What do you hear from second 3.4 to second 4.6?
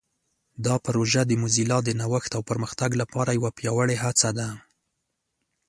پیاوړې هڅه ده.